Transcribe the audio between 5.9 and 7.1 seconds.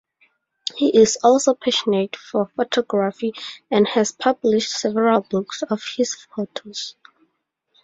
his photos.